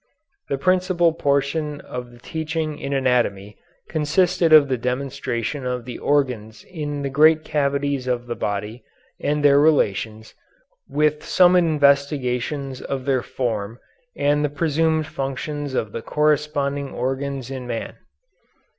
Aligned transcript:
The 0.49 0.57
principal 0.57 1.13
portion 1.13 1.79
of 1.81 2.09
the 2.09 2.17
teaching 2.17 2.79
in 2.79 2.91
anatomy 2.91 3.59
consisted 3.87 4.51
of 4.51 4.67
the 4.67 4.75
demonstration 4.75 5.63
of 5.63 5.85
the 5.85 5.99
organs 5.99 6.63
in 6.67 7.03
the 7.03 7.09
great 7.11 7.43
cavities 7.43 8.07
of 8.07 8.25
the 8.25 8.33
body 8.33 8.83
and 9.19 9.45
their 9.45 9.59
relations, 9.59 10.33
with 10.89 11.23
some 11.23 11.55
investigations 11.55 12.81
of 12.81 13.05
their 13.05 13.21
form 13.21 13.79
and 14.15 14.43
the 14.43 14.49
presumed 14.49 15.05
functions 15.05 15.75
of 15.75 15.91
the 15.91 16.01
corresponding 16.01 16.89
organs 16.95 17.51
in 17.51 17.67
man. 17.67 17.97